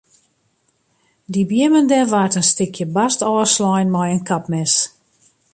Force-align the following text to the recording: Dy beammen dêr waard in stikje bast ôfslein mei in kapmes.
Dy 1.31 1.41
beammen 1.49 1.87
dêr 1.91 2.07
waard 2.13 2.35
in 2.39 2.45
stikje 2.51 2.85
bast 2.95 3.19
ôfslein 3.31 3.89
mei 3.93 4.11
in 4.15 4.25
kapmes. 4.29 4.73